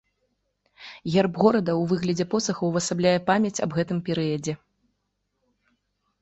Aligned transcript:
Герб 1.15 1.33
горада 1.43 1.71
ў 1.73 1.83
выглядзе 1.91 2.25
посаха 2.33 2.63
ўвасабляе 2.71 3.13
памяць 3.29 3.61
аб 3.67 3.77
гэтым 3.77 3.97
перыядзе. 4.09 4.57